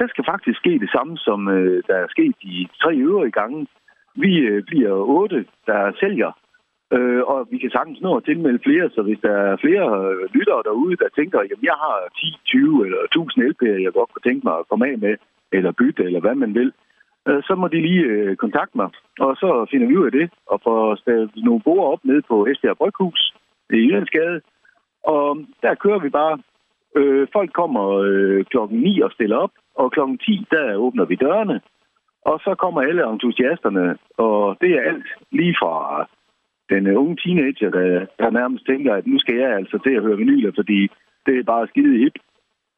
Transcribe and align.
der 0.00 0.08
skal 0.08 0.24
faktisk 0.32 0.58
ske 0.58 0.72
det 0.84 0.90
samme, 0.96 1.14
som 1.26 1.48
øh, 1.48 1.82
der 1.88 1.94
er 1.94 2.08
sket 2.08 2.34
de 2.42 2.68
tre 2.82 2.92
øvrige 2.96 3.36
gange. 3.40 3.66
Vi 4.14 4.32
øh, 4.38 4.62
bliver 4.68 4.94
otte, 5.18 5.44
der 5.66 5.92
sælger, 6.00 6.30
øh, 6.96 7.22
og 7.32 7.48
vi 7.50 7.58
kan 7.58 7.70
sagtens 7.70 8.00
nå 8.00 8.16
at 8.16 8.24
tilmelde 8.24 8.64
flere, 8.66 8.90
så 8.94 9.00
hvis 9.02 9.20
der 9.26 9.34
er 9.48 9.56
flere 9.64 9.86
øh, 10.10 10.34
lyttere 10.34 10.62
derude, 10.68 10.96
der 11.02 11.08
tænker, 11.18 11.38
jamen 11.48 11.68
jeg 11.70 11.78
har 11.84 11.96
10, 12.20 12.26
20 12.44 12.86
eller 12.86 13.00
1000 13.04 13.44
LP'er, 13.50 13.82
jeg 13.84 13.92
godt 13.92 14.10
kunne 14.12 14.26
tænke 14.28 14.44
mig 14.44 14.56
at 14.58 14.68
komme 14.68 14.86
af 14.90 14.98
med, 14.98 15.14
eller 15.52 15.72
bytte, 15.72 16.02
eller 16.04 16.20
hvad 16.20 16.34
man 16.34 16.54
vil, 16.54 16.72
øh, 17.28 17.42
så 17.42 17.54
må 17.54 17.68
de 17.68 17.80
lige 17.88 18.04
øh, 18.04 18.36
kontakte 18.36 18.76
mig, 18.76 18.88
og 19.20 19.36
så 19.36 19.66
finder 19.70 19.86
vi 19.86 19.96
ud 19.96 20.06
af 20.06 20.12
det, 20.12 20.30
og 20.46 20.60
får 20.64 20.94
stadig 20.94 21.28
nogle 21.36 21.62
borer 21.66 21.92
op 21.92 22.04
nede 22.04 22.22
på 22.22 22.46
Esbjerg 22.46 22.76
Bryghus 22.76 23.34
i 23.70 23.76
Jyllandsgade, 23.76 24.40
og 25.04 25.38
der 25.62 25.74
kører 25.74 25.98
vi 25.98 26.08
bare. 26.08 26.38
Øh, 26.96 27.26
folk 27.32 27.52
kommer 27.52 27.84
øh, 28.08 28.44
klokken 28.44 28.78
9 28.80 29.00
og 29.00 29.10
stiller 29.12 29.36
op, 29.36 29.50
og 29.74 29.92
klokken 29.92 30.18
10, 30.18 30.46
der 30.50 30.74
åbner 30.74 31.04
vi 31.04 31.14
dørene, 31.14 31.60
og 32.22 32.40
så 32.44 32.54
kommer 32.54 32.80
alle 32.80 33.10
entusiasterne, 33.10 33.96
og 34.18 34.56
det 34.60 34.70
er 34.70 34.82
alt 34.82 35.06
lige 35.32 35.56
fra 35.60 36.06
den 36.70 36.86
øh, 36.86 37.00
unge 37.00 37.16
teenager, 37.16 37.70
der, 37.70 38.06
der 38.18 38.30
nærmest 38.30 38.66
tænker, 38.66 38.94
at 38.94 39.06
nu 39.06 39.18
skal 39.18 39.36
jeg 39.36 39.50
altså 39.50 39.78
til 39.78 39.94
at 39.94 40.02
høre 40.02 40.16
vinyler, 40.16 40.52
fordi 40.54 40.88
det 41.26 41.38
er 41.38 41.50
bare 41.52 41.68
skide 41.68 41.98
hip. 41.98 42.16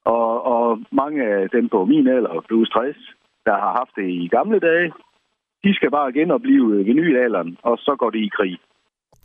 Og, 0.05 0.47
og 0.55 0.80
mange 0.93 1.24
af 1.24 1.51
dem 1.51 1.69
på 1.69 1.85
min 1.85 2.09
alder, 2.09 2.45
plus 2.49 2.69
60, 2.71 2.97
der 3.47 3.52
har 3.52 3.73
haft 3.79 3.91
det 3.97 4.09
i 4.09 4.29
gamle 4.29 4.59
dage, 4.59 4.93
de 5.65 5.74
skal 5.74 5.91
bare 5.91 6.13
genopleve 6.13 6.79
øh, 6.79 6.87
vinylalderen, 6.87 7.57
og 7.63 7.79
så 7.79 7.97
går 7.99 8.10
de 8.10 8.19
i 8.19 8.30
krig. 8.37 8.59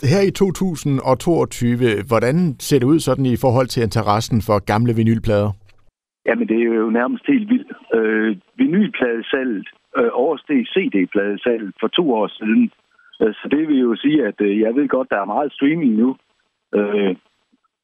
Her 0.03 0.21
i 0.27 0.31
2022, 0.31 2.03
hvordan 2.07 2.55
ser 2.59 2.79
det 2.79 2.85
ud 2.85 2.99
sådan 2.99 3.25
i 3.25 3.37
forhold 3.37 3.67
til 3.67 3.83
interessen 3.83 4.41
for 4.41 4.65
gamle 4.65 4.93
vinylplader? 4.95 5.51
Jamen, 6.25 6.47
det 6.47 6.57
er 6.61 6.65
jo 6.65 6.89
nærmest 6.89 7.23
helt 7.27 7.49
vildt. 7.49 7.71
Øh, 7.97 8.37
vinylpladesalget 8.57 9.67
øh, 9.97 10.09
oversteg 10.13 10.67
CD-pladesalget 10.73 11.73
for 11.79 11.87
to 11.87 12.13
år 12.13 12.27
siden. 12.27 12.71
Øh, 13.21 13.33
så 13.33 13.47
det 13.51 13.67
vil 13.67 13.79
jo 13.79 13.95
sige, 13.95 14.25
at 14.25 14.41
øh, 14.41 14.59
jeg 14.59 14.75
ved 14.75 14.87
godt, 14.87 15.09
der 15.09 15.19
er 15.21 15.33
meget 15.35 15.53
streaming 15.53 15.93
nu. 15.93 16.17
Øh, 16.75 17.15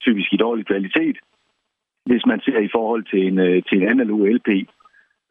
typisk 0.01 0.33
i 0.33 0.37
dårlig 0.37 0.65
kvalitet, 0.65 1.17
hvis 2.05 2.25
man 2.25 2.39
ser 2.45 2.59
i 2.59 2.69
forhold 2.75 3.03
til 3.11 3.27
en, 3.27 3.39
øh, 3.39 3.63
til 3.67 3.77
en 3.81 3.89
analog 3.89 4.19
LP. 4.27 4.49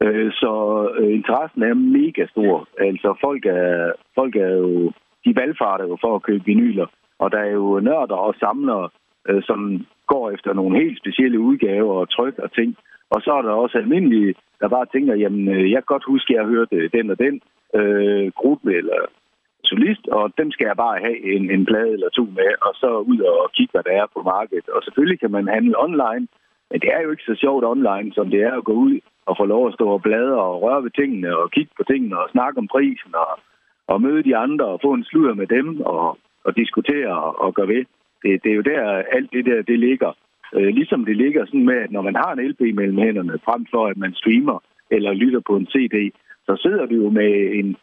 Øh, 0.02 0.32
så 0.32 0.52
øh, 0.98 1.12
interessen 1.18 1.62
er 1.62 1.74
mega 1.74 2.26
stor. 2.26 2.68
Altså, 2.78 3.08
folk 3.20 3.46
er, 3.46 3.92
folk 4.14 4.36
er 4.36 4.52
jo... 4.64 4.92
De 5.24 5.36
valgfarter 5.36 5.86
jo 5.86 5.96
for 6.00 6.14
at 6.14 6.22
købe 6.22 6.44
vinyler. 6.44 6.86
Og 7.18 7.32
der 7.32 7.38
er 7.38 7.50
jo 7.50 7.80
nørder 7.80 8.16
og 8.16 8.34
samlere, 8.34 8.88
øh, 9.28 9.42
som 9.42 9.86
går 10.06 10.30
efter 10.30 10.52
nogle 10.52 10.78
helt 10.82 10.98
specielle 10.98 11.40
udgaver 11.40 11.94
og 11.94 12.10
tryk 12.10 12.38
og 12.38 12.52
ting. 12.52 12.76
Og 13.10 13.22
så 13.24 13.30
er 13.32 13.42
der 13.42 13.50
også 13.50 13.78
almindelige, 13.78 14.34
der 14.60 14.68
bare 14.68 14.86
tænker, 14.92 15.14
jamen, 15.14 15.48
øh, 15.48 15.70
jeg 15.70 15.80
kan 15.80 15.92
godt 15.94 16.10
huske, 16.12 16.30
at 16.32 16.36
jeg 16.36 16.52
hørte 16.54 16.76
øh, 16.76 16.90
den 16.92 17.10
og 17.10 17.18
den 17.18 17.40
øh, 17.78 18.32
gruppe 18.40 18.70
eller 18.76 18.98
solist, 19.64 20.04
og 20.08 20.32
dem 20.38 20.48
skal 20.50 20.66
jeg 20.66 20.76
bare 20.76 20.98
have 21.06 21.18
en, 21.34 21.44
en 21.50 21.64
plade 21.70 21.92
eller 21.96 22.10
to 22.18 22.24
med, 22.38 22.52
og 22.66 22.72
så 22.82 22.90
ud 23.12 23.20
og 23.20 23.50
kigge, 23.56 23.72
hvad 23.72 23.84
der 23.88 23.94
er 24.02 24.06
på 24.14 24.20
markedet. 24.34 24.68
Og 24.68 24.82
selvfølgelig 24.82 25.20
kan 25.20 25.30
man 25.30 25.46
handle 25.56 25.82
online, 25.86 26.24
men 26.70 26.78
det 26.82 26.90
er 26.94 27.00
jo 27.02 27.10
ikke 27.10 27.28
så 27.30 27.34
sjovt 27.44 27.64
online, 27.64 28.08
som 28.16 28.26
det 28.30 28.40
er 28.42 28.54
at 28.56 28.64
gå 28.70 28.72
ud 28.72 28.94
og 29.26 29.34
få 29.40 29.44
lov 29.44 29.62
at 29.68 29.74
stå 29.74 29.86
og 29.96 30.02
bladre 30.02 30.42
og 30.48 30.62
røre 30.62 30.82
ved 30.84 30.90
tingene 30.90 31.36
og 31.36 31.50
kigge 31.50 31.72
på 31.76 31.84
tingene 31.90 32.18
og 32.22 32.32
snakke 32.34 32.58
om 32.58 32.68
prisen 32.74 33.14
og, 33.14 33.32
og 33.92 34.02
møde 34.02 34.22
de 34.22 34.36
andre 34.36 34.66
og 34.74 34.80
få 34.84 34.92
en 34.92 35.04
sludder 35.04 35.34
med 35.34 35.46
dem 35.46 35.80
og, 35.80 36.18
og 36.44 36.56
diskutere 36.56 37.12
og, 37.26 37.32
og 37.44 37.54
gøre 37.54 37.68
ved. 37.68 37.84
Det, 38.22 38.30
det 38.44 38.50
er 38.52 38.56
jo 38.60 38.68
der, 38.72 38.82
alt 39.16 39.30
det 39.32 39.44
der, 39.46 39.62
det 39.62 39.78
ligger. 39.78 40.12
Øh, 40.56 40.70
ligesom 40.78 41.04
det 41.04 41.16
ligger 41.16 41.46
sådan 41.46 41.64
med, 41.70 41.78
at 41.84 41.92
når 41.92 42.02
man 42.02 42.16
har 42.16 42.32
en 42.32 42.48
LP 42.50 42.60
mellem 42.60 42.98
hænderne, 42.98 43.38
frem 43.44 43.66
for 43.70 43.86
at 43.86 43.96
man 43.96 44.14
streamer 44.14 44.58
eller 44.90 45.12
lytter 45.12 45.40
på 45.46 45.56
en 45.56 45.66
CD, 45.66 45.96
så 46.46 46.52
sidder 46.62 46.86
du 46.86 46.94
jo 46.94 47.10
med 47.10 47.32
en 47.58 47.76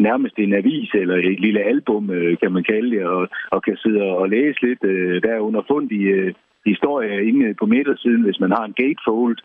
nærmest 0.00 0.38
en 0.38 0.54
avis 0.54 0.90
eller 0.94 1.16
et 1.16 1.40
lille 1.40 1.60
album, 1.60 2.10
øh, 2.10 2.38
kan 2.38 2.52
man 2.52 2.64
kalde 2.64 2.90
det, 2.96 3.04
og, 3.06 3.28
og 3.50 3.62
kan 3.62 3.76
sidde 3.76 4.02
og 4.02 4.28
læse 4.28 4.62
lidt. 4.62 4.84
Øh, 4.84 5.22
der 5.22 5.32
er 5.34 5.46
underfundige 5.48 6.10
øh, 6.10 6.34
historier 6.66 7.18
inde 7.20 7.54
på 7.54 7.66
midtersiden, 7.66 8.22
hvis 8.22 8.40
man 8.40 8.50
har 8.50 8.64
en 8.64 8.78
gatefold. 8.82 9.38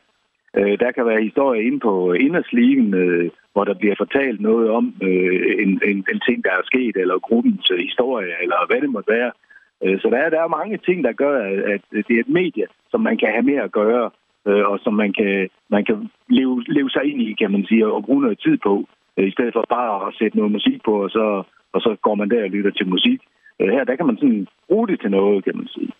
Øh, 0.57 0.79
der 0.79 0.91
kan 0.91 1.05
være 1.05 1.23
historier 1.23 1.61
inde 1.61 1.79
på 1.79 2.13
indersligen, 2.13 2.93
øh, 2.93 3.29
hvor 3.53 3.63
der 3.63 3.73
bliver 3.73 3.95
fortalt 3.97 4.41
noget 4.41 4.69
om 4.69 4.95
øh, 5.01 5.55
en, 5.63 5.81
en, 5.89 5.97
en 6.13 6.19
ting, 6.27 6.43
der 6.43 6.51
er 6.51 6.63
sket, 6.71 6.95
eller 6.95 7.19
gruppens 7.19 7.71
øh, 7.71 7.79
historie, 7.79 8.33
eller 8.41 8.57
hvad 8.67 8.81
det 8.81 8.89
måtte 8.89 9.11
være. 9.11 9.31
Øh, 9.83 9.99
så 10.01 10.07
der 10.09 10.17
er, 10.17 10.29
der 10.29 10.41
er 10.41 10.57
mange 10.59 10.77
ting, 10.77 11.03
der 11.03 11.11
gør, 11.11 11.35
at 11.73 11.81
det 11.91 12.15
er 12.15 12.19
et 12.19 12.29
medie, 12.39 12.65
som 12.91 13.01
man 13.01 13.17
kan 13.17 13.29
have 13.31 13.45
mere 13.51 13.63
at 13.63 13.71
gøre, 13.71 14.09
øh, 14.47 14.65
og 14.71 14.79
som 14.83 14.93
man 14.93 15.13
kan, 15.13 15.49
man 15.69 15.85
kan 15.85 16.09
leve, 16.29 16.63
leve 16.67 16.89
sig 16.89 17.03
ind 17.05 17.21
i, 17.21 17.33
kan 17.33 17.51
man 17.51 17.65
sige, 17.65 17.87
og 17.87 18.05
bruge 18.05 18.21
noget 18.21 18.39
tid 18.39 18.57
på, 18.57 18.85
øh, 19.17 19.27
i 19.27 19.31
stedet 19.31 19.53
for 19.53 19.65
bare 19.69 20.07
at 20.07 20.13
sætte 20.19 20.37
noget 20.37 20.51
musik 20.51 20.79
på, 20.85 21.03
og 21.03 21.09
så, 21.09 21.43
og 21.73 21.81
så 21.81 21.95
går 22.01 22.15
man 22.15 22.29
der 22.29 22.43
og 22.43 22.49
lytter 22.49 22.71
til 22.71 22.87
musik. 22.87 23.21
Øh, 23.59 23.69
her, 23.69 23.83
der 23.83 23.95
kan 23.95 24.05
man 24.05 24.17
sådan 24.17 24.47
bruge 24.67 24.87
det 24.87 24.99
til 24.99 25.11
noget, 25.11 25.43
kan 25.43 25.57
man 25.57 25.67
sige. 25.67 25.91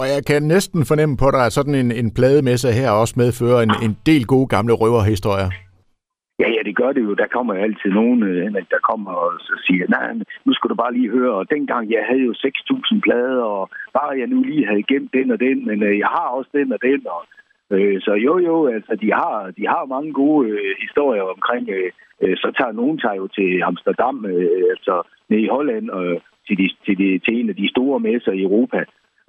Og 0.00 0.06
jeg 0.14 0.22
kan 0.30 0.42
næsten 0.54 0.80
fornemme 0.90 1.16
på 1.22 1.28
dig, 1.34 1.42
at 1.46 1.52
sådan 1.58 1.76
en, 1.82 1.90
en 2.00 2.08
plademesse 2.18 2.68
her 2.78 2.90
også 2.90 3.14
medfører 3.22 3.60
en, 3.66 3.72
en 3.86 3.94
del 4.08 4.22
gode 4.32 4.48
gamle 4.54 4.74
røverhistorier. 4.82 5.50
Ja, 6.42 6.48
ja, 6.56 6.60
det 6.68 6.74
gør 6.80 6.92
det 6.96 7.02
jo. 7.08 7.14
Der 7.22 7.28
kommer 7.36 7.52
jo 7.54 7.60
altid 7.66 7.90
nogen, 8.00 8.22
øh, 8.22 8.44
der 8.74 8.80
kommer 8.90 9.12
og 9.24 9.30
siger, 9.66 9.84
nej, 9.96 10.06
nu 10.46 10.52
skal 10.54 10.70
du 10.70 10.74
bare 10.82 10.94
lige 10.98 11.10
høre, 11.16 11.34
og 11.40 11.50
dengang 11.50 11.90
jeg 11.90 12.02
havde 12.08 12.24
jo 12.28 12.32
6.000 12.32 13.00
plader, 13.06 13.42
og 13.42 13.70
bare 13.98 14.18
jeg 14.20 14.26
nu 14.26 14.38
lige 14.42 14.66
havde 14.66 14.90
gemt 14.92 15.12
den 15.18 15.30
og 15.34 15.40
den, 15.40 15.66
men 15.68 15.82
øh, 15.82 15.98
jeg 15.98 16.10
har 16.16 16.28
også 16.36 16.50
den 16.58 16.72
og 16.72 16.80
den, 16.88 17.00
og 17.14 17.22
øh, 17.74 18.00
så 18.00 18.12
jo, 18.26 18.38
jo, 18.38 18.66
altså, 18.76 18.92
de 19.02 19.08
har, 19.20 19.52
de 19.58 19.64
har 19.72 19.92
mange 19.94 20.12
gode 20.12 20.48
øh, 20.48 20.74
historier 20.84 21.22
omkring, 21.22 21.64
øh, 21.76 21.90
øh 22.22 22.36
så 22.36 22.48
tager 22.58 22.72
nogen 22.80 22.98
tager 22.98 23.18
jo 23.22 23.26
til 23.36 23.50
Amsterdam, 23.70 24.16
øh, 24.26 24.62
altså 24.74 24.94
nede 25.28 25.42
i 25.42 25.52
Holland, 25.56 25.90
og 25.90 26.04
øh, 26.06 26.20
til, 26.46 26.56
de, 26.60 26.66
til, 26.84 26.94
de, 26.98 27.18
til 27.24 27.34
en 27.40 27.48
af 27.48 27.56
de 27.56 27.68
store 27.74 28.00
messer 28.00 28.32
i 28.32 28.42
Europa, 28.42 28.80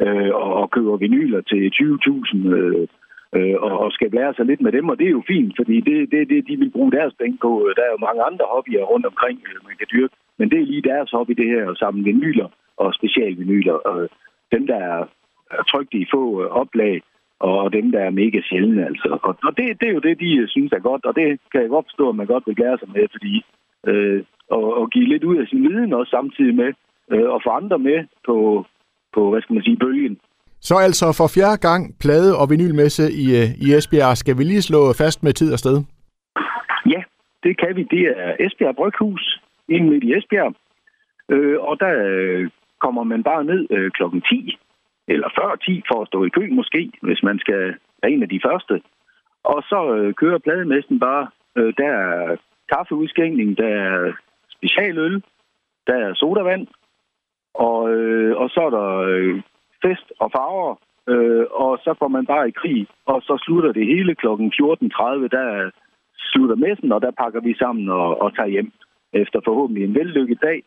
øh, 0.05 0.31
og, 0.43 0.53
og 0.61 0.71
køber 0.71 0.97
vinyler 0.97 1.41
til 1.41 1.71
20.000 1.75 2.47
øh, 2.57 2.87
øh, 3.35 3.55
og, 3.65 3.79
og 3.83 3.91
skal 3.91 4.11
lære 4.11 4.33
sig 4.33 4.45
lidt 4.45 4.61
med 4.61 4.71
dem, 4.71 4.89
og 4.89 4.99
det 4.99 5.07
er 5.07 5.17
jo 5.19 5.23
fint, 5.27 5.53
fordi 5.59 5.75
det 5.87 6.11
det, 6.11 6.29
det, 6.29 6.47
de 6.47 6.55
vil 6.57 6.71
bruge 6.75 6.91
deres 6.91 7.13
penge 7.21 7.37
på. 7.41 7.69
Der 7.75 7.83
er 7.83 7.91
jo 7.91 8.05
mange 8.07 8.23
andre 8.29 8.45
hobbyer 8.53 8.83
rundt 8.83 9.05
omkring, 9.05 9.37
øh, 9.47 9.57
man 9.67 9.75
kan 9.79 9.87
dyrke, 9.93 10.15
men 10.37 10.49
det 10.51 10.59
er 10.59 10.65
lige 10.71 10.89
deres 10.91 11.11
hobby, 11.11 11.33
det 11.33 11.47
her, 11.53 11.71
at 11.71 11.77
samle 11.77 12.03
vinyler 12.03 12.47
og 12.77 12.93
specialvinyler. 12.93 13.73
Og 13.73 14.09
dem, 14.51 14.67
der 14.67 14.75
er, 14.75 15.05
trygt 15.71 15.93
i 15.93 16.05
få 16.13 16.43
øh, 16.43 16.49
oplag, 16.61 17.01
og 17.39 17.73
dem, 17.73 17.91
der 17.91 17.99
er 17.99 18.09
mega 18.09 18.39
sjældne. 18.49 18.85
Altså. 18.85 19.17
Og, 19.23 19.35
og 19.43 19.57
det, 19.57 19.65
det 19.79 19.87
er 19.89 19.93
jo 19.93 19.99
det, 19.99 20.19
de 20.19 20.37
øh, 20.37 20.47
synes 20.47 20.71
er 20.71 20.79
godt, 20.79 21.05
og 21.05 21.15
det 21.15 21.39
kan 21.51 21.61
jeg 21.61 21.69
godt 21.69 21.85
forstå, 21.89 22.09
at 22.09 22.15
man 22.15 22.27
godt 22.27 22.43
vil 22.47 22.55
lære 22.59 22.77
sig 22.77 22.89
med, 22.95 23.05
fordi 23.11 23.45
øh, 23.87 24.23
og, 24.49 24.77
og 24.79 24.89
give 24.89 25.07
lidt 25.07 25.23
ud 25.23 25.37
af 25.37 25.47
sin 25.47 25.63
viden 25.69 25.93
også 25.93 26.09
samtidig 26.09 26.55
med, 26.55 26.73
øh, 27.11 27.29
og 27.29 27.41
få 27.43 27.49
andre 27.49 27.79
med 27.79 27.99
på, 28.25 28.65
på, 29.13 29.29
hvad 29.31 29.41
skal 29.41 29.53
man 29.53 29.63
sige, 29.63 29.77
bølgen. 29.77 30.19
Så 30.67 30.75
altså 30.87 31.05
for 31.19 31.27
fjerde 31.35 31.57
gang 31.67 31.81
plade- 32.03 32.37
og 32.41 32.49
vinylmesse 32.49 33.03
i, 33.23 33.25
øh, 33.39 33.47
i 33.65 33.67
Esbjerg. 33.77 34.17
Skal 34.17 34.37
vi 34.37 34.43
lige 34.43 34.67
slå 34.69 34.93
fast 34.93 35.23
med 35.23 35.33
tid 35.33 35.53
og 35.53 35.59
sted? 35.59 35.77
Ja, 36.93 37.01
det 37.43 37.53
kan 37.61 37.75
vi. 37.75 37.83
Det 37.83 38.03
er 38.17 38.35
Esbjerg 38.45 38.75
Bryghus, 38.75 39.41
inde 39.69 39.89
midt 39.89 40.03
i 40.03 40.13
Esbjerg. 40.17 40.53
Øh, 41.29 41.59
og 41.59 41.79
der 41.79 41.93
øh, 42.07 42.49
kommer 42.79 43.03
man 43.03 43.23
bare 43.23 43.43
ned 43.43 43.67
øh, 43.71 43.91
klokken 43.91 44.21
10, 44.21 44.57
eller 45.07 45.29
før 45.39 45.55
10, 45.55 45.83
for 45.89 46.01
at 46.01 46.07
stå 46.07 46.25
i 46.25 46.29
kø 46.29 46.43
måske, 46.51 46.91
hvis 47.01 47.23
man 47.23 47.39
skal 47.39 47.63
være 48.01 48.11
en 48.11 48.23
af 48.23 48.29
de 48.29 48.41
første. 48.47 48.81
Og 49.43 49.63
så 49.63 49.95
øh, 49.95 50.13
kører 50.13 50.37
plademessen 50.37 50.99
bare. 50.99 51.27
Øh, 51.57 51.73
der 51.77 51.91
er 52.05 52.35
kaffeudskænkning, 52.71 53.57
der 53.57 53.67
er 53.67 54.13
specialøl, 54.55 55.23
der 55.87 55.95
er 56.05 56.13
sodavand, 56.13 56.67
og, 57.53 57.93
øh, 57.93 58.37
og 58.37 58.49
så 58.49 58.61
er 58.61 58.69
der 58.69 58.89
øh, 59.11 59.41
fest 59.83 60.11
og 60.19 60.31
farver, 60.31 60.75
øh, 61.07 61.45
og 61.51 61.79
så 61.83 61.93
går 61.99 62.07
man 62.07 62.25
bare 62.25 62.47
i 62.47 62.51
krig, 62.51 62.87
og 63.05 63.21
så 63.21 63.43
slutter 63.45 63.71
det 63.71 63.85
hele 63.85 64.15
kl. 64.15 64.27
14.30, 64.27 64.33
der 65.37 65.71
slutter 66.17 66.55
messen, 66.55 66.91
og 66.91 67.01
der 67.01 67.11
pakker 67.11 67.41
vi 67.41 67.53
sammen 67.53 67.89
og, 67.89 68.21
og 68.21 68.35
tager 68.35 68.49
hjem 68.55 68.71
efter 69.13 69.39
forhåbentlig 69.45 69.83
en 69.83 69.95
vellykket 69.95 70.41
dag. 70.41 70.63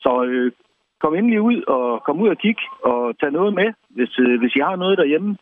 Så 0.00 0.24
øh, 0.24 0.52
kom 1.00 1.14
endelig 1.14 1.40
ud 1.40 1.62
og 1.62 2.02
kom 2.06 2.20
ud 2.20 2.28
og 2.28 2.38
kig 2.38 2.56
og 2.82 3.18
tag 3.20 3.30
noget 3.32 3.54
med, 3.54 3.68
hvis, 3.88 4.18
øh, 4.18 4.38
hvis 4.40 4.56
I 4.56 4.58
har 4.58 4.76
noget 4.76 4.98
derhjemme. 4.98 5.36